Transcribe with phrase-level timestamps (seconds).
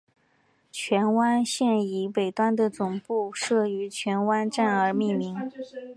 [0.71, 5.37] 荃湾线以北端的总站设于荃湾站而命名。